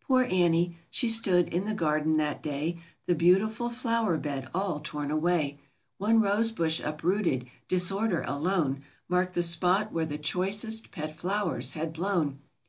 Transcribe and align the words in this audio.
Poor 0.00 0.22
Annie! 0.30 0.78
she 0.90 1.08
stood 1.08 1.48
in 1.48 1.64
the 1.64 1.74
garden 1.74 2.16
that 2.16 2.40
day, 2.40 2.80
The 3.06 3.16
beautiful 3.16 3.68
flower 3.68 4.16
bed 4.16 4.48
all 4.54 4.78
'torn 4.78 5.10
away; 5.10 5.50
58 5.50 5.50
ANNIE'S 5.50 5.58
TEMPTATION. 6.08 6.20
One 6.20 6.20
rose 6.22 6.52
bush 6.52 6.80
uprooted— 6.84 7.46
disorder 7.74 8.22
alone 8.24 8.82
Marked 9.08 9.34
the 9.34 9.42
spot 9.42 9.90
where 9.90 10.06
the 10.06 10.18
choicest 10.18 10.92
pet 10.92 11.18
flowers 11.18 11.72
had 11.72 11.92
blown. 11.92 12.38